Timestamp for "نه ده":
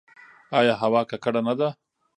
1.47-1.69